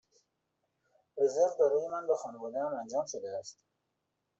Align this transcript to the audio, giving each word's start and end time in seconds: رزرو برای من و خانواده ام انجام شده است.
رزرو 1.17 1.49
برای 1.59 1.87
من 1.91 2.09
و 2.09 2.15
خانواده 2.15 2.59
ام 2.59 2.73
انجام 2.79 3.05
شده 3.05 3.29
است. 3.39 3.59